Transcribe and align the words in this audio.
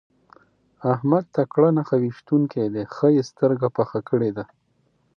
احمد 0.93 1.25
تکړه 1.37 1.69
نښه 1.77 1.97
ويشتونکی 2.01 2.63
دی؛ 2.73 2.83
ښه 2.93 3.07
يې 3.15 3.23
سترګه 3.31 3.67
پخه 3.77 3.99
کړې 4.09 4.31
ده. 4.37 4.43